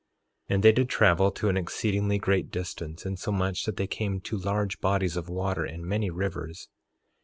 [0.49, 4.35] 3:4 And they did travel to an exceedingly great distance, insomuch that they came to
[4.35, 6.69] large bodies of water and many rivers.